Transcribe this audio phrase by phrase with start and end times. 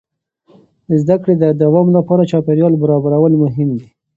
[0.87, 3.87] د زده کړې د دوام لپاره چاپېریال برابرول مهم دي.